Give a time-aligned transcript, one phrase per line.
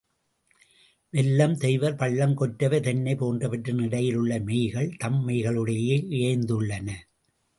[1.13, 6.89] வெல்லம், தெவ்வர், பள்ளம், கொற்றவை, தென்னை போன்றவற்றின் இடையில் உள்ள மெய்கள் தம் மெய்களுடனேயே இயைந்துள்ளன.